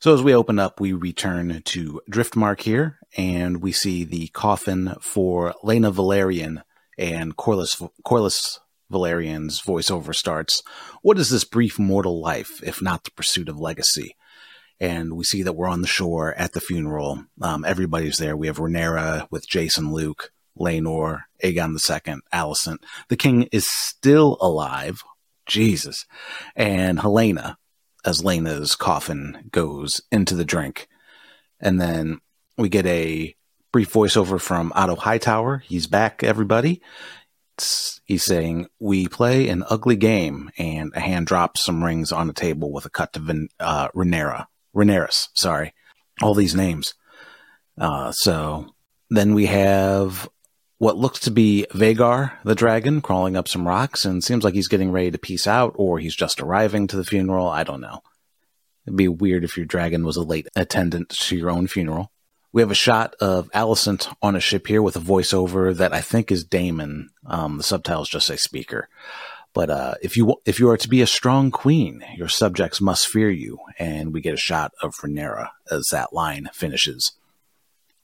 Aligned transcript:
So 0.00 0.14
as 0.14 0.22
we 0.22 0.34
open 0.34 0.58
up, 0.58 0.80
we 0.80 0.94
return 0.94 1.60
to 1.62 2.00
Driftmark 2.10 2.62
here, 2.62 2.98
and 3.18 3.60
we 3.60 3.70
see 3.70 4.02
the 4.02 4.28
coffin 4.28 4.94
for 5.02 5.54
Laena 5.62 5.92
Velaryon, 5.92 6.62
and 6.96 7.36
Corlys, 7.36 7.86
Corlys 8.02 8.60
Velaryon's 8.90 9.60
voiceover 9.60 10.14
starts. 10.14 10.62
What 11.02 11.18
is 11.18 11.28
this 11.28 11.44
brief 11.44 11.78
mortal 11.78 12.18
life, 12.18 12.62
if 12.62 12.80
not 12.80 13.04
the 13.04 13.10
pursuit 13.10 13.50
of 13.50 13.60
legacy? 13.60 14.16
And 14.80 15.18
we 15.18 15.24
see 15.24 15.42
that 15.42 15.52
we're 15.52 15.68
on 15.68 15.82
the 15.82 15.86
shore 15.86 16.32
at 16.32 16.52
the 16.52 16.62
funeral. 16.62 17.26
Um, 17.42 17.66
everybody's 17.66 18.16
there. 18.16 18.38
We 18.38 18.46
have 18.46 18.56
Rhaenyra 18.56 19.26
with 19.30 19.46
Jason 19.46 19.92
Luke, 19.92 20.32
Laenor, 20.58 21.24
Aegon 21.44 21.72
II, 21.74 22.20
Alicent. 22.32 22.78
The 23.08 23.18
king 23.18 23.50
is 23.52 23.68
still 23.70 24.38
alive. 24.40 25.02
Jesus. 25.46 26.06
And 26.56 27.00
Helaena, 27.00 27.56
as 28.04 28.24
Laena's 28.24 28.74
coffin 28.76 29.48
goes 29.50 30.00
into 30.10 30.34
the 30.34 30.44
drink. 30.44 30.88
And 31.60 31.80
then 31.80 32.20
we 32.56 32.68
get 32.68 32.86
a 32.86 33.34
brief 33.72 33.92
voiceover 33.92 34.40
from 34.40 34.72
Otto 34.74 34.96
Hightower. 34.96 35.58
He's 35.58 35.86
back, 35.86 36.22
everybody. 36.22 36.80
It's, 37.56 38.00
he's 38.04 38.24
saying, 38.24 38.68
We 38.78 39.08
play 39.08 39.48
an 39.48 39.64
ugly 39.68 39.96
game. 39.96 40.50
And 40.58 40.92
a 40.94 41.00
hand 41.00 41.26
drops 41.26 41.64
some 41.64 41.84
rings 41.84 42.12
on 42.12 42.30
a 42.30 42.34
table 42.34 42.72
with 42.72 42.86
a 42.86 42.90
cut 42.90 43.12
to 43.14 43.20
Vin, 43.20 43.48
uh, 43.58 43.88
Rhaenyra. 43.88 44.46
Rhaenyra's, 44.74 45.28
sorry. 45.34 45.74
All 46.22 46.34
these 46.34 46.54
names. 46.54 46.94
Uh, 47.78 48.12
so 48.12 48.74
then 49.08 49.34
we 49.34 49.46
have 49.46 50.28
what 50.80 50.96
looks 50.96 51.18
to 51.20 51.30
be 51.30 51.66
Vhagar, 51.74 52.32
the 52.42 52.54
dragon, 52.54 53.02
crawling 53.02 53.36
up 53.36 53.46
some 53.46 53.68
rocks 53.68 54.06
and 54.06 54.24
seems 54.24 54.44
like 54.44 54.54
he's 54.54 54.66
getting 54.66 54.90
ready 54.90 55.10
to 55.10 55.18
peace 55.18 55.46
out 55.46 55.74
or 55.76 55.98
he's 55.98 56.16
just 56.16 56.40
arriving 56.40 56.86
to 56.86 56.96
the 56.96 57.04
funeral. 57.04 57.46
I 57.46 57.64
don't 57.64 57.82
know. 57.82 58.00
It'd 58.86 58.96
be 58.96 59.06
weird 59.06 59.44
if 59.44 59.58
your 59.58 59.66
dragon 59.66 60.06
was 60.06 60.16
a 60.16 60.22
late 60.22 60.48
attendant 60.56 61.10
to 61.10 61.36
your 61.36 61.50
own 61.50 61.66
funeral. 61.66 62.10
We 62.50 62.62
have 62.62 62.70
a 62.70 62.74
shot 62.74 63.14
of 63.20 63.50
Alicent 63.50 64.10
on 64.22 64.34
a 64.34 64.40
ship 64.40 64.68
here 64.68 64.80
with 64.80 64.96
a 64.96 65.00
voiceover 65.00 65.76
that 65.76 65.92
I 65.92 66.00
think 66.00 66.32
is 66.32 66.44
Daemon. 66.44 67.10
Um, 67.26 67.58
the 67.58 67.62
subtitles 67.62 68.08
just 68.08 68.26
say 68.26 68.36
speaker. 68.36 68.88
But 69.52 69.68
uh, 69.68 69.94
if 70.00 70.16
you 70.16 70.36
if 70.46 70.58
you 70.58 70.70
are 70.70 70.78
to 70.78 70.88
be 70.88 71.02
a 71.02 71.06
strong 71.06 71.50
queen, 71.50 72.02
your 72.16 72.28
subjects 72.28 72.80
must 72.80 73.06
fear 73.06 73.28
you. 73.28 73.58
And 73.78 74.14
we 74.14 74.22
get 74.22 74.32
a 74.32 74.38
shot 74.38 74.72
of 74.80 74.94
Rhaenyra 74.94 75.50
as 75.70 75.88
that 75.92 76.14
line 76.14 76.48
finishes. 76.54 77.12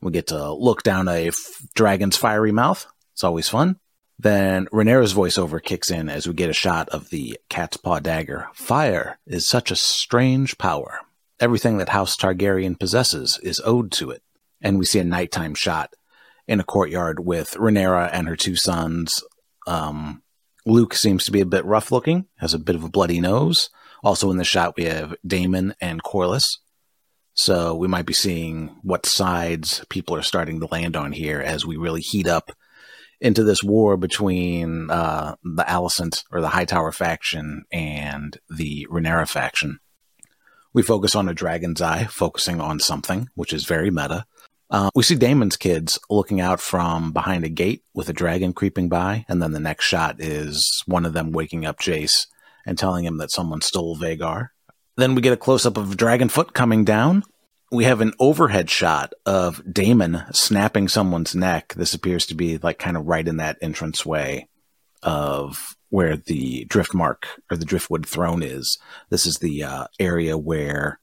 We 0.07 0.13
get 0.13 0.29
to 0.29 0.53
look 0.53 0.85
down 0.85 1.09
a 1.09 1.27
f- 1.27 1.67
dragon's 1.75 2.17
fiery 2.17 2.53
mouth. 2.53 2.87
It's 3.13 3.25
always 3.25 3.49
fun. 3.49 3.81
Then 4.21 4.67
Rhaenyra's 4.67 5.13
voiceover 5.13 5.61
kicks 5.61 5.91
in 5.91 6.09
as 6.09 6.29
we 6.29 6.33
get 6.33 6.49
a 6.49 6.53
shot 6.53 6.89
of 6.91 7.11
the 7.11 7.37
cat's 7.49 7.77
paw 7.77 7.99
dagger. 7.99 8.47
Fire 8.55 9.19
is 9.27 9.49
such 9.49 9.73
a 9.73 9.77
strange 9.77 10.59
power. 10.59 11.01
Everything 11.41 11.79
that 11.79 11.89
House 11.89 12.17
Targaryen 12.17 12.79
possesses 12.79 13.41
is 13.43 13.61
owed 13.65 13.91
to 13.93 14.13
it. 14.13 14.23
And 14.63 14.79
we 14.79 14.85
see 14.85 15.01
a 15.01 15.05
nighttime 15.05 15.57
shot 15.57 15.93
in 16.47 16.61
a 16.61 16.65
courtyard 16.65 17.27
with 17.27 17.55
Rhaenyra 17.55 18.09
and 18.13 18.29
her 18.29 18.37
two 18.37 18.55
sons. 18.55 19.25
Um, 19.67 20.23
Luke 20.65 20.95
seems 20.95 21.25
to 21.25 21.33
be 21.33 21.41
a 21.41 21.47
bit 21.47 21.65
rough 21.65 21.91
looking, 21.91 22.27
has 22.37 22.55
a 22.55 22.61
bit 22.61 22.77
of 22.77 22.85
a 22.85 22.89
bloody 22.89 23.21
nose. 23.21 23.71
Also 24.05 24.31
in 24.31 24.37
the 24.37 24.45
shot, 24.45 24.77
we 24.77 24.85
have 24.85 25.17
Daemon 25.27 25.75
and 25.81 26.01
Corlys. 26.05 26.59
So 27.37 27.75
we 27.75 27.87
might 27.87 28.07
be 28.07 28.15
seeing 28.15 28.69
what 28.83 29.05
sides 29.05 29.85
people 29.91 30.17
are 30.17 30.23
starting 30.23 30.59
to 30.61 30.69
land 30.73 30.97
on 30.97 31.13
here 31.13 31.41
as 31.41 31.67
we 31.67 31.77
really 31.77 32.01
heat 32.01 32.27
up 32.27 32.51
into 33.21 33.45
this 33.45 33.63
war 33.63 33.99
between 33.99 34.91
uh, 34.91 35.37
the 35.45 35.63
Alicent 35.65 36.25
or 36.33 36.41
the 36.41 36.49
Hightower 36.49 36.93
faction 36.93 37.65
and 37.71 38.39
the 38.49 38.87
Rhaenyra 38.91 39.29
faction. 39.29 39.81
We 40.73 40.83
focus 40.83 41.15
on 41.15 41.29
a 41.29 41.35
dragon's 41.35 41.83
eye, 41.83 42.05
focusing 42.05 42.61
on 42.61 42.81
something, 42.81 43.29
which 43.35 43.53
is 43.53 43.65
very 43.67 43.91
meta. 43.91 44.25
Uh, 44.71 44.91
we 44.95 45.03
see 45.03 45.15
Daemon's 45.15 45.57
kids 45.57 45.99
looking 46.11 46.41
out 46.41 46.61
from 46.61 47.13
behind 47.13 47.45
a 47.45 47.51
gate 47.51 47.83
with 47.95 48.09
a 48.09 48.15
dragon 48.15 48.55
creeping 48.55 48.89
by, 48.89 49.27
and 49.29 49.43
then 49.43 49.53
the 49.53 49.61
next 49.61 49.85
shot 49.85 50.17
is 50.21 50.83
one 50.87 51.05
of 51.07 51.13
them 51.13 51.33
waking 51.33 51.67
up 51.67 51.79
Jace 51.79 52.27
and 52.67 52.77
telling 52.77 53.05
him 53.05 53.19
that 53.19 53.31
someone 53.31 53.61
stole 53.61 53.97
Vhagar. 53.97 54.49
Then 54.97 55.15
we 55.15 55.23
get 55.23 55.33
a 55.33 55.37
close 55.37 55.67
up 55.67 55.77
of 55.77 55.97
Dragonfoot 55.97 56.53
coming 56.53 56.85
down. 56.85 57.23
We 57.71 57.85
have 57.85 58.01
an 58.01 58.15
overhead 58.19 58.71
shot 58.71 59.13
of 59.27 59.63
Daemon 59.71 60.25
snapping 60.33 60.89
someone's 60.89 61.35
neck. 61.35 61.75
This 61.75 61.95
appears 61.95 62.27
to 62.27 62.35
be 62.35 62.59
like 62.59 62.79
kind 62.79 62.97
of 62.97 63.07
right 63.07 63.27
in 63.27 63.37
that 63.39 63.59
entranceway 63.61 64.49
of 65.03 65.77
where 65.91 66.17
the 66.17 66.65
Driftmark 66.67 67.25
or 67.51 67.57
the 67.57 67.65
Driftwood 67.65 68.07
throne 68.07 68.43
is. 68.43 68.79
This 69.11 69.27
is 69.27 69.39
the 69.39 69.65
uh, 69.65 69.87
area 69.99 70.39
where 70.39 71.01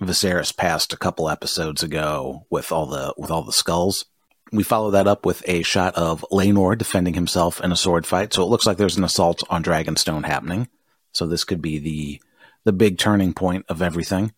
Viserys 0.00 0.54
passed 0.54 0.92
a 0.92 0.98
couple 0.98 1.30
episodes 1.30 1.82
ago 1.82 2.46
with 2.50 2.72
all 2.72 2.86
the 2.86 3.14
with 3.16 3.30
all 3.30 3.42
the 3.42 3.52
skulls. 3.52 4.04
We 4.52 4.64
follow 4.64 4.90
that 4.90 5.06
up 5.06 5.24
with 5.24 5.42
a 5.48 5.62
shot 5.62 5.94
of 5.94 6.24
Laenor 6.30 6.76
defending 6.76 7.14
himself 7.14 7.60
in 7.62 7.72
a 7.72 7.76
sword 7.76 8.04
fight. 8.04 8.34
So 8.34 8.42
it 8.42 8.46
looks 8.46 8.66
like 8.66 8.76
there's 8.76 8.98
an 8.98 9.04
assault 9.04 9.42
on 9.48 9.64
Dragonstone 9.64 10.26
happening. 10.26 10.68
So 11.12 11.26
this 11.26 11.44
could 11.44 11.62
be 11.62 11.78
the 11.78 12.20
the 12.64 12.72
big 12.72 12.98
turning 12.98 13.34
point 13.34 13.66
of 13.68 13.82
everything. 13.82 14.32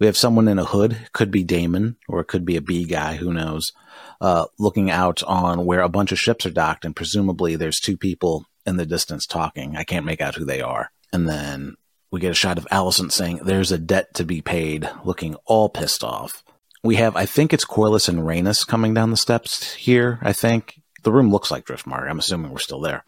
We 0.00 0.06
have 0.06 0.16
someone 0.16 0.46
in 0.46 0.58
a 0.58 0.64
hood, 0.64 1.08
could 1.12 1.30
be 1.30 1.42
Daemon 1.42 1.96
or 2.08 2.20
it 2.20 2.26
could 2.26 2.44
be 2.44 2.56
a 2.56 2.62
B 2.62 2.84
guy, 2.84 3.16
who 3.16 3.32
knows, 3.32 3.72
uh, 4.20 4.46
looking 4.58 4.90
out 4.90 5.22
on 5.24 5.64
where 5.64 5.80
a 5.80 5.88
bunch 5.88 6.12
of 6.12 6.20
ships 6.20 6.46
are 6.46 6.50
docked, 6.50 6.84
and 6.84 6.94
presumably 6.94 7.56
there's 7.56 7.80
two 7.80 7.96
people 7.96 8.46
in 8.64 8.76
the 8.76 8.86
distance 8.86 9.26
talking. 9.26 9.76
I 9.76 9.82
can't 9.82 10.06
make 10.06 10.20
out 10.20 10.36
who 10.36 10.44
they 10.44 10.60
are. 10.60 10.90
And 11.12 11.28
then 11.28 11.76
we 12.10 12.20
get 12.20 12.30
a 12.30 12.34
shot 12.34 12.58
of 12.58 12.66
Alicent 12.70 13.12
saying, 13.12 13.40
There's 13.42 13.72
a 13.72 13.78
debt 13.78 14.14
to 14.14 14.24
be 14.24 14.40
paid, 14.40 14.88
looking 15.04 15.34
all 15.46 15.68
pissed 15.68 16.04
off. 16.04 16.44
We 16.84 16.96
have, 16.96 17.16
I 17.16 17.26
think 17.26 17.52
it's 17.52 17.64
Corlys 17.64 18.08
and 18.08 18.20
Rhaenys 18.20 18.66
coming 18.66 18.94
down 18.94 19.10
the 19.10 19.16
steps 19.16 19.74
here, 19.74 20.18
I 20.22 20.32
think. 20.32 20.80
The 21.02 21.12
room 21.12 21.30
looks 21.30 21.50
like 21.50 21.64
Driftmark. 21.64 22.08
I'm 22.08 22.18
assuming 22.18 22.52
we're 22.52 22.58
still 22.58 22.80
there. 22.80 23.04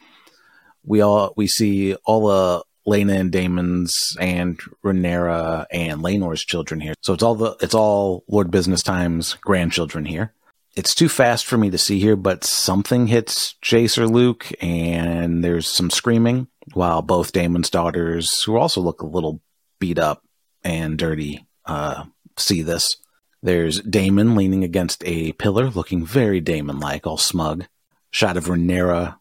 We 0.83 1.03
all 1.03 1.35
we 1.37 1.47
see 1.47 1.95
all 2.05 2.29
the 2.29 2.65
Laena 2.87 3.19
and 3.19 3.33
Daemon's 3.33 4.17
and 4.21 4.59
Rhaenyra 4.85 5.67
and 5.71 6.03
Laenor's 6.03 6.45
children 6.45 6.81
here. 6.81 6.95
So 7.03 7.13
it's 7.13 7.23
all 7.23 7.35
the 7.35 7.57
it's 7.61 7.75
all 7.75 8.25
Lord 8.29 8.51
Business 8.51 8.83
Time's 8.83 9.35
grandchildren 9.35 10.05
here. 10.05 10.33
It's 10.77 10.95
too 10.95 11.09
fast 11.09 11.47
for 11.47 11.59
me 11.59 11.71
to 11.71 11.79
see 11.79 11.99
here, 11.99 12.17
but 12.17 12.45
something 12.45 13.09
hits 13.09 13.57
Jace 13.63 13.99
or 13.99 14.07
Luke, 14.07 14.47
and 14.61 15.43
there's 15.43 15.67
some 15.67 15.91
screaming 15.91 16.47
while 16.75 17.03
both 17.03 17.33
Daemon's 17.33 17.71
daughters, 17.71 18.43
who 18.45 18.57
also 18.57 18.81
look 18.81 19.03
a 19.03 19.07
little 19.07 19.41
beat 19.81 19.99
up 19.99 20.23
and 20.63 20.97
dirty, 20.97 21.45
uh, 21.67 22.05
see 22.37 22.63
this. 22.63 22.97
There's 23.43 23.81
Damon 23.81 24.37
leaning 24.37 24.63
against 24.63 25.03
a 25.05 25.33
pillar, 25.33 25.71
looking 25.71 26.05
very 26.05 26.41
Damon 26.41 26.79
like, 26.79 27.07
all 27.07 27.17
smug. 27.17 27.67
Shot 28.13 28.37
of 28.37 28.47
Rhaenyra 28.47 29.20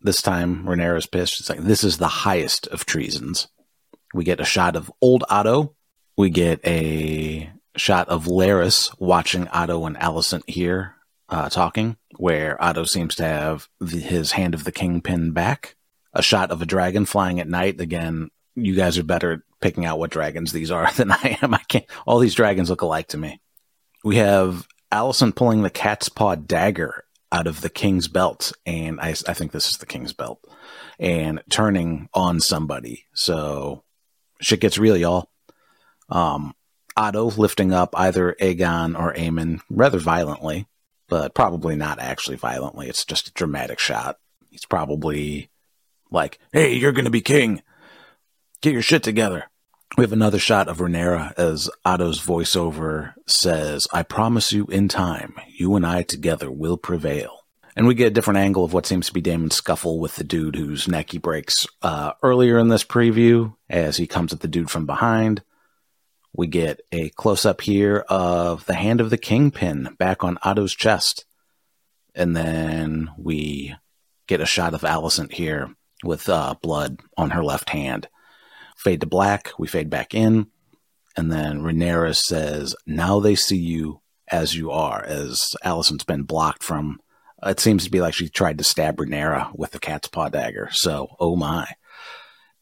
this 0.00 0.22
time, 0.22 0.64
Rhaenyra's 0.64 1.06
pissed. 1.06 1.40
It's 1.40 1.48
like, 1.48 1.60
this 1.60 1.84
is 1.84 1.98
the 1.98 2.08
highest 2.08 2.66
of 2.68 2.86
treasons. 2.86 3.48
We 4.14 4.24
get 4.24 4.40
a 4.40 4.44
shot 4.44 4.76
of 4.76 4.90
old 5.00 5.24
Otto. 5.28 5.74
We 6.16 6.30
get 6.30 6.60
a 6.66 7.50
shot 7.76 8.08
of 8.08 8.24
Larys 8.24 8.94
watching 8.98 9.48
Otto 9.48 9.84
and 9.84 9.96
Alicent 9.96 10.48
here 10.48 10.94
uh, 11.28 11.48
talking, 11.48 11.96
where 12.16 12.62
Otto 12.62 12.84
seems 12.84 13.14
to 13.16 13.24
have 13.24 13.68
the, 13.80 13.98
his 13.98 14.32
hand 14.32 14.54
of 14.54 14.64
the 14.64 14.72
kingpin 14.72 15.32
back. 15.32 15.76
A 16.14 16.22
shot 16.22 16.50
of 16.50 16.62
a 16.62 16.66
dragon 16.66 17.04
flying 17.04 17.40
at 17.40 17.48
night. 17.48 17.80
Again, 17.80 18.30
you 18.54 18.74
guys 18.74 18.96
are 18.96 19.02
better 19.04 19.32
at 19.32 19.40
picking 19.60 19.84
out 19.84 19.98
what 19.98 20.10
dragons 20.10 20.52
these 20.52 20.70
are 20.70 20.90
than 20.96 21.10
I 21.10 21.38
am. 21.42 21.52
I 21.52 21.60
can't. 21.68 21.84
All 22.06 22.18
these 22.18 22.34
dragons 22.34 22.70
look 22.70 22.82
alike 22.82 23.08
to 23.08 23.18
me. 23.18 23.40
We 24.02 24.16
have 24.16 24.66
Alicent 24.92 25.34
pulling 25.34 25.62
the 25.62 25.70
cat's 25.70 26.08
paw 26.08 26.36
dagger 26.36 27.04
out 27.32 27.46
of 27.46 27.60
the 27.60 27.68
king's 27.68 28.08
belt, 28.08 28.52
and 28.64 29.00
I, 29.00 29.08
I 29.08 29.34
think 29.34 29.52
this 29.52 29.68
is 29.68 29.78
the 29.78 29.86
king's 29.86 30.12
belt, 30.12 30.40
and 30.98 31.42
turning 31.50 32.08
on 32.14 32.40
somebody. 32.40 33.04
So 33.14 33.84
shit 34.40 34.60
gets 34.60 34.78
real, 34.78 34.96
y'all. 34.96 35.28
Um, 36.08 36.54
Otto 36.96 37.30
lifting 37.30 37.72
up 37.72 37.90
either 37.98 38.36
Aegon 38.40 38.98
or 38.98 39.12
Aemond 39.14 39.60
rather 39.68 39.98
violently, 39.98 40.66
but 41.08 41.34
probably 41.34 41.76
not 41.76 41.98
actually 41.98 42.36
violently. 42.36 42.88
It's 42.88 43.04
just 43.04 43.28
a 43.28 43.32
dramatic 43.32 43.78
shot. 43.78 44.18
He's 44.50 44.64
probably 44.64 45.50
like, 46.10 46.38
"Hey, 46.52 46.74
you're 46.74 46.92
gonna 46.92 47.10
be 47.10 47.20
king. 47.20 47.62
Get 48.62 48.72
your 48.72 48.82
shit 48.82 49.02
together." 49.02 49.50
We 49.96 50.02
have 50.02 50.12
another 50.12 50.38
shot 50.38 50.68
of 50.68 50.78
Rhaenyra 50.78 51.38
as 51.38 51.70
Otto's 51.82 52.20
voiceover 52.20 53.14
says, 53.26 53.88
I 53.94 54.02
promise 54.02 54.52
you 54.52 54.66
in 54.66 54.88
time, 54.88 55.34
you 55.46 55.74
and 55.74 55.86
I 55.86 56.02
together 56.02 56.50
will 56.50 56.76
prevail. 56.76 57.46
And 57.74 57.86
we 57.86 57.94
get 57.94 58.08
a 58.08 58.10
different 58.10 58.38
angle 58.38 58.64
of 58.64 58.74
what 58.74 58.84
seems 58.84 59.06
to 59.06 59.14
be 59.14 59.22
Daemon's 59.22 59.54
scuffle 59.54 59.98
with 59.98 60.16
the 60.16 60.24
dude 60.24 60.56
whose 60.56 60.88
neck 60.88 61.12
he 61.12 61.18
breaks 61.18 61.66
uh, 61.80 62.12
earlier 62.22 62.58
in 62.58 62.68
this 62.68 62.84
preview 62.84 63.54
as 63.70 63.96
he 63.96 64.06
comes 64.06 64.34
at 64.34 64.40
the 64.40 64.48
dude 64.48 64.70
from 64.70 64.84
behind. 64.84 65.42
We 66.34 66.46
get 66.46 66.82
a 66.92 67.08
close 67.10 67.46
up 67.46 67.62
here 67.62 68.04
of 68.08 68.66
the 68.66 68.74
hand 68.74 69.00
of 69.00 69.08
the 69.08 69.18
kingpin 69.18 69.96
back 69.98 70.24
on 70.24 70.38
Otto's 70.42 70.74
chest. 70.74 71.24
And 72.14 72.36
then 72.36 73.10
we 73.16 73.74
get 74.26 74.42
a 74.42 74.46
shot 74.46 74.74
of 74.74 74.82
Alicent 74.82 75.32
here 75.32 75.74
with 76.04 76.28
uh, 76.28 76.54
blood 76.60 77.00
on 77.16 77.30
her 77.30 77.42
left 77.42 77.70
hand 77.70 78.08
fade 78.86 79.00
to 79.00 79.06
black, 79.06 79.50
we 79.58 79.66
fade 79.66 79.90
back 79.90 80.14
in, 80.14 80.46
And 81.16 81.32
then 81.32 81.60
Rhaenyra 81.62 82.14
says, 82.14 82.76
Now 82.86 83.18
they 83.18 83.34
see 83.34 83.56
you 83.56 84.00
as 84.28 84.54
you 84.54 84.70
are, 84.70 85.04
as 85.04 85.56
Alicent's 85.64 86.04
been 86.04 86.22
blocked 86.22 86.62
from. 86.62 87.00
It 87.42 87.58
seems 87.58 87.82
to 87.82 87.90
be 87.90 88.00
like 88.00 88.14
she 88.14 88.28
tried 88.28 88.58
to 88.58 88.64
stab 88.64 88.98
Rhaenyra 88.98 89.56
with 89.56 89.72
the 89.72 89.80
cat's 89.80 90.06
paw 90.06 90.28
dagger. 90.28 90.68
So, 90.70 91.16
oh 91.18 91.34
my. 91.34 91.66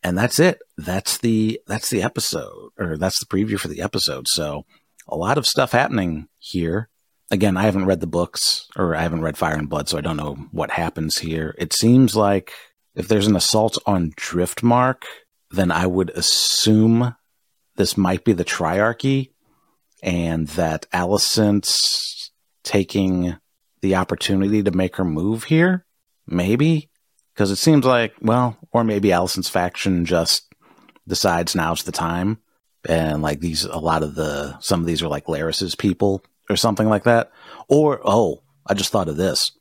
And 0.03 0.17
that's 0.17 0.39
it. 0.39 0.63
That's 0.79 1.19
the 1.19 1.61
that's 1.67 1.91
the 1.91 2.03
episode, 2.03 2.71
or 2.79 2.97
that's 2.97 3.21
the 3.21 3.27
preview 3.27 3.59
for 3.59 3.69
the 3.69 3.83
episode. 3.83 4.27
So, 4.27 4.65
a 5.07 5.17
lot 5.17 5.37
of 5.37 5.47
stuff 5.47 5.73
happening 5.73 6.29
here. 6.39 6.89
Again, 7.31 7.59
I 7.59 7.65
haven't 7.65 7.87
read 7.87 8.01
the 8.01 8.07
books, 8.07 8.67
or 8.77 8.97
I 8.97 9.03
haven't 9.03 9.23
read 9.23 9.37
Fire 9.37 9.57
and 9.57 9.69
Blood, 9.69 9.91
so 9.91 9.99
I 9.99 10.01
don't 10.01 10.17
know 10.17 10.37
what 10.53 10.71
happens 10.71 11.19
here. 11.19 11.55
It 11.59 11.75
seems 11.75 12.17
like 12.17 12.53
if 12.95 13.09
there's 13.09 13.27
an 13.27 13.37
assault 13.37 13.77
on 13.87 14.13
Driftmark, 14.13 15.03
then 15.55 15.71
I 15.71 15.87
would 15.87 16.11
assume 16.11 17.15
this 17.77 17.97
might 17.97 18.25
be 18.25 18.33
the 18.33 18.45
Triarchy 18.45 19.31
and 20.03 20.49
that 20.49 20.87
Alicent's 20.93 22.31
taking 22.63 23.37
the 23.81 23.97
opportunity 23.97 24.63
to 24.63 24.71
make 24.71 24.97
her 24.97 25.05
move 25.05 25.45
here. 25.45 25.85
Maybe. 26.27 26.91
Because 27.35 27.51
it 27.51 27.57
seems 27.57 27.85
like, 27.85 28.15
well, 28.21 28.57
or 28.71 28.85
maybe 28.85 29.09
Alicent's 29.09 29.49
faction 29.49 30.05
just 30.05 30.53
decides 31.07 31.55
now's 31.55 31.83
the 31.83 31.93
time. 31.93 32.39
And 32.89 33.23
like 33.23 33.41
these, 33.41 33.65
a 33.65 33.79
lot 33.79 34.03
of 34.03 34.15
the, 34.15 34.59
some 34.61 34.81
of 34.81 34.87
these 34.87 35.03
are 35.03 35.09
like 35.09 35.29
Larys's 35.29 35.75
people 35.75 36.23
or 36.49 36.57
something 36.57 36.89
like 36.89 37.05
that. 37.05 37.33
Or, 37.69 38.01
oh, 38.05 38.43
I 38.67 38.75
just 38.75 38.93
thought 38.93 39.09
of 39.09 39.17
this. 39.17 39.53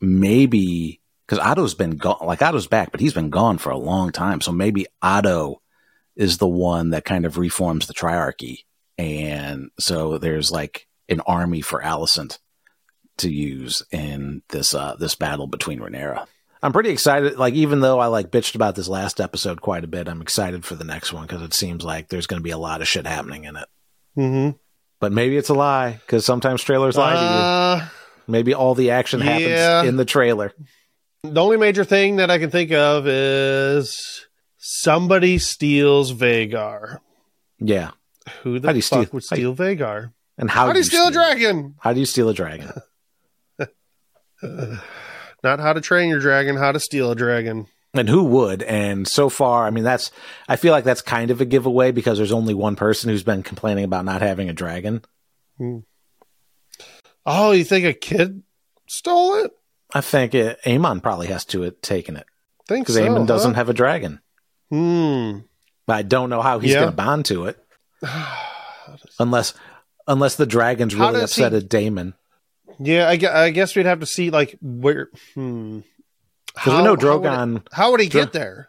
Maybe, 0.00 1.00
because 1.28 1.44
Otto's 1.44 1.74
been 1.74 1.96
gone, 1.96 2.26
like 2.26 2.40
Otto's 2.40 2.66
back, 2.66 2.90
but 2.90 3.00
he's 3.00 3.12
been 3.12 3.28
gone 3.28 3.58
for 3.58 3.70
a 3.70 3.76
long 3.76 4.12
time. 4.12 4.40
So 4.40 4.50
maybe 4.50 4.86
Otto 5.02 5.60
is 6.16 6.38
the 6.38 6.48
one 6.48 6.90
that 6.90 7.04
kind 7.04 7.26
of 7.26 7.36
reforms 7.36 7.86
the 7.86 7.94
triarchy. 7.94 8.64
And 8.96 9.70
so 9.78 10.18
there's 10.18 10.50
like 10.50 10.86
an 11.08 11.20
army 11.20 11.60
for 11.60 11.82
Alicent 11.82 12.38
to 13.18 13.30
use 13.30 13.82
in 13.92 14.42
this 14.48 14.74
uh, 14.74 14.96
this 14.98 15.14
battle 15.14 15.46
between 15.46 15.80
Rhaenyra. 15.80 16.26
I'm 16.62 16.72
pretty 16.72 16.90
excited. 16.90 17.36
Like 17.36 17.54
even 17.54 17.80
though 17.80 17.98
I 17.98 18.06
like 18.06 18.30
bitched 18.30 18.54
about 18.54 18.74
this 18.74 18.88
last 18.88 19.20
episode 19.20 19.60
quite 19.60 19.84
a 19.84 19.88
bit, 19.88 20.08
I'm 20.08 20.22
excited 20.22 20.64
for 20.64 20.76
the 20.76 20.84
next 20.84 21.12
one 21.12 21.26
because 21.26 21.42
it 21.42 21.54
seems 21.54 21.84
like 21.84 22.08
there's 22.08 22.26
going 22.26 22.40
to 22.40 22.44
be 22.44 22.50
a 22.50 22.58
lot 22.58 22.80
of 22.80 22.88
shit 22.88 23.06
happening 23.06 23.44
in 23.44 23.56
it. 23.56 23.68
Mm-hmm. 24.16 24.56
But 24.98 25.12
maybe 25.12 25.36
it's 25.36 25.50
a 25.50 25.54
lie 25.54 25.92
because 25.92 26.24
sometimes 26.24 26.62
trailers 26.62 26.96
lie 26.96 27.12
uh, 27.12 27.20
to 27.20 27.20
you. 27.20 27.84
Uh, 27.84 27.88
maybe 28.26 28.54
all 28.54 28.74
the 28.74 28.90
action 28.90 29.20
happens 29.20 29.48
yeah. 29.50 29.84
in 29.84 29.96
the 29.96 30.04
trailer. 30.04 30.52
The 31.24 31.40
only 31.40 31.56
major 31.56 31.84
thing 31.84 32.16
that 32.16 32.30
I 32.30 32.38
can 32.38 32.50
think 32.50 32.70
of 32.72 33.06
is 33.08 34.26
somebody 34.56 35.38
steals 35.38 36.12
Vhagar. 36.12 36.98
Yeah. 37.58 37.90
Who 38.42 38.60
the 38.60 38.68
fuck 38.68 38.82
steal, 38.82 39.06
would 39.12 39.24
steal 39.24 39.54
how, 39.54 39.64
Vhagar? 39.64 40.12
And 40.36 40.48
how, 40.48 40.66
how 40.66 40.72
do 40.72 40.78
you 40.78 40.84
steal, 40.84 41.06
steal 41.06 41.08
a 41.08 41.12
dragon? 41.12 41.74
How 41.80 41.92
do 41.92 42.00
you 42.00 42.06
steal 42.06 42.28
a 42.28 42.34
dragon? 42.34 42.70
Not 45.42 45.60
how 45.60 45.72
to 45.72 45.80
train 45.80 46.08
your 46.08 46.20
dragon, 46.20 46.56
how 46.56 46.72
to 46.72 46.80
steal 46.80 47.10
a 47.10 47.16
dragon. 47.16 47.66
And 47.94 48.08
who 48.08 48.24
would? 48.24 48.62
And 48.62 49.08
so 49.08 49.28
far, 49.28 49.66
I 49.66 49.70
mean, 49.70 49.84
that's, 49.84 50.12
I 50.48 50.56
feel 50.56 50.72
like 50.72 50.84
that's 50.84 51.00
kind 51.00 51.30
of 51.30 51.40
a 51.40 51.44
giveaway 51.44 51.90
because 51.90 52.18
there's 52.18 52.32
only 52.32 52.54
one 52.54 52.76
person 52.76 53.10
who's 53.10 53.22
been 53.24 53.42
complaining 53.42 53.84
about 53.84 54.04
not 54.04 54.22
having 54.22 54.48
a 54.48 54.52
dragon. 54.52 55.02
Hmm. 55.56 55.78
Oh, 57.26 57.52
you 57.52 57.64
think 57.64 57.86
a 57.86 57.92
kid 57.92 58.42
stole 58.86 59.44
it? 59.44 59.52
I 59.94 60.00
think 60.00 60.34
it, 60.34 60.60
Aemond 60.64 61.02
probably 61.02 61.28
has 61.28 61.44
to 61.46 61.62
have 61.62 61.80
taken 61.80 62.16
it. 62.16 62.26
Think 62.66 62.84
Because 62.86 62.96
so, 62.96 63.02
Aemond 63.06 63.26
doesn't 63.26 63.54
have 63.54 63.68
a 63.68 63.74
dragon. 63.74 64.20
Hmm. 64.70 65.38
But 65.86 65.96
I 65.96 66.02
don't 66.02 66.28
know 66.30 66.42
how 66.42 66.58
he's 66.58 66.72
Yeah. 66.72 66.80
going 66.80 66.90
to 66.90 66.96
bond 66.96 67.24
to 67.26 67.46
it. 67.46 67.58
unless, 69.18 69.54
unless 70.06 70.36
the 70.36 70.46
dragon's 70.46 70.94
really 70.94 71.22
upset 71.22 71.52
he- 71.52 71.58
at 71.58 71.68
Daemon. 71.68 72.14
Yeah, 72.78 73.08
I, 73.08 73.44
I 73.44 73.50
guess 73.50 73.74
we'd 73.74 73.86
have 73.86 74.00
to 74.00 74.06
see 74.06 74.30
like 74.30 74.56
where. 74.60 75.08
Hmm. 75.34 75.80
Because 76.54 76.72
we 76.74 76.82
know 76.82 76.84
How- 76.84 76.84
how 76.84 76.90
would 76.92 77.02
it- 77.02 77.06
Drogon. 77.06 77.66
How 77.72 77.90
would 77.90 78.00
he 78.00 78.08
Dro- 78.08 78.22
get 78.24 78.32
there? 78.32 78.68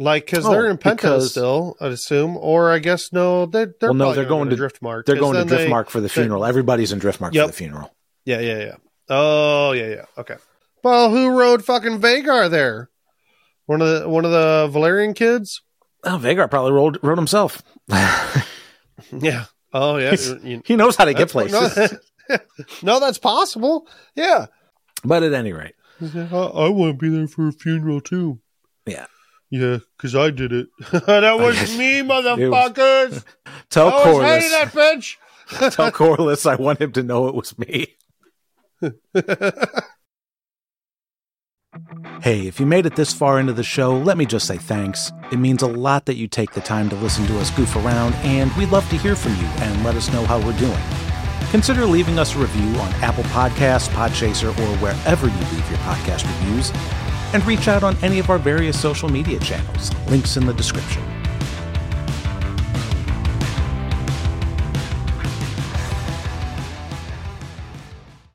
Like, 0.00 0.26
because 0.26 0.46
Oh, 0.46 0.52
they're 0.52 0.66
in 0.70 0.78
Penta 0.78 0.96
because- 0.96 1.30
still, 1.30 1.76
I'd 1.80 1.90
assume, 1.90 2.36
or 2.36 2.70
I 2.70 2.78
guess 2.78 3.12
no, 3.12 3.46
they're 3.46 3.74
they're 3.80 3.88
Well, 3.90 3.94
no, 3.94 4.14
they're 4.14 4.26
going 4.26 4.48
go 4.48 4.54
to- 4.56 4.62
Driftmark. 4.62 5.06
They're 5.06 5.16
going 5.16 5.34
to 5.34 5.38
then 5.44 5.48
they- 5.48 5.66
Driftmark 5.68 5.88
for 5.88 6.00
the 6.00 6.08
funeral. 6.08 6.44
Everybody's 6.44 6.92
in 6.92 7.00
Driftmark 7.00 7.32
Yep. 7.32 7.46
for 7.46 7.50
the 7.50 7.56
funeral. 7.56 7.94
Yeah, 8.24 8.40
yeah, 8.40 8.58
yeah. 8.58 8.74
Oh, 9.08 9.72
yeah, 9.72 9.86
yeah. 9.88 10.04
Okay. 10.18 10.36
Well, 10.82 11.10
who 11.10 11.38
rode 11.38 11.64
fucking 11.64 12.00
Vhagar 12.00 12.50
there? 12.50 12.90
One 13.66 13.82
of 13.82 13.88
the 14.02 14.08
one 14.08 14.24
of 14.24 14.30
the 14.30 14.70
Velaryon 14.72 15.14
kids. 15.14 15.62
Oh, 16.04 16.18
Vhagar 16.22 16.50
probably 16.50 16.72
rode 16.72 16.98
rode 17.02 17.18
himself. 17.18 17.62
Yeah. 19.12 19.44
Oh, 19.72 19.96
yeah. 19.96 20.16
You- 20.42 20.62
he 20.64 20.76
knows 20.76 20.96
how 20.96 21.04
to 21.04 21.14
get 21.14 21.30
places. 21.30 21.92
No, 22.28 22.38
no, 22.82 23.00
that's 23.00 23.18
possible. 23.18 23.88
Yeah. 24.14 24.46
But 25.04 25.22
at 25.22 25.32
any 25.32 25.52
rate, 25.52 25.74
I, 26.00 26.16
I 26.34 26.68
want 26.68 26.92
to 26.92 26.98
be 26.98 27.08
there 27.08 27.28
for 27.28 27.48
a 27.48 27.52
funeral 27.52 28.00
too. 28.00 28.40
Yeah. 28.86 29.06
Yeah, 29.50 29.78
because 29.96 30.14
I 30.14 30.30
did 30.30 30.52
it. 30.52 30.68
that 30.92 31.24
oh, 31.24 31.38
was 31.38 31.78
me, 31.78 32.00
motherfuckers. 32.00 33.24
tell 33.70 33.88
I 33.88 33.94
was 33.94 34.04
Corlys, 34.04 34.50
that 34.50 34.72
bitch. 34.72 35.16
tell 35.74 35.90
Corlys 35.90 36.44
I 36.44 36.56
want 36.56 36.82
him 36.82 36.92
to 36.92 37.02
know 37.02 37.28
it 37.28 37.34
was 37.34 37.58
me. 37.58 37.96
Hey, 42.22 42.46
if 42.46 42.58
you 42.58 42.66
made 42.66 42.86
it 42.86 42.96
this 42.96 43.12
far 43.12 43.38
into 43.38 43.52
the 43.52 43.62
show, 43.62 43.96
let 43.96 44.18
me 44.18 44.26
just 44.26 44.46
say 44.46 44.56
thanks. 44.56 45.12
It 45.30 45.38
means 45.38 45.62
a 45.62 45.68
lot 45.68 46.06
that 46.06 46.16
you 46.16 46.28
take 46.28 46.52
the 46.52 46.60
time 46.60 46.88
to 46.88 46.96
listen 46.96 47.26
to 47.26 47.38
us 47.38 47.50
goof 47.50 47.74
around, 47.76 48.14
and 48.16 48.52
we'd 48.52 48.70
love 48.70 48.88
to 48.90 48.96
hear 48.96 49.14
from 49.14 49.34
you 49.36 49.46
and 49.46 49.84
let 49.84 49.94
us 49.94 50.12
know 50.12 50.24
how 50.24 50.38
we're 50.44 50.58
doing. 50.58 50.78
Consider 51.50 51.86
leaving 51.86 52.18
us 52.18 52.34
a 52.34 52.38
review 52.38 52.78
on 52.80 52.92
Apple 52.94 53.24
Podcasts, 53.24 53.88
Podchaser, 53.88 54.48
or 54.48 54.76
wherever 54.78 55.26
you 55.26 55.38
leave 55.52 55.70
your 55.70 55.78
podcast 55.80 56.24
reviews, 56.26 56.72
and 57.32 57.44
reach 57.46 57.68
out 57.68 57.82
on 57.82 57.96
any 58.02 58.18
of 58.18 58.30
our 58.30 58.38
various 58.38 58.80
social 58.80 59.08
media 59.08 59.38
channels. 59.40 59.94
Links 60.08 60.36
in 60.36 60.46
the 60.46 60.54
description. 60.54 61.17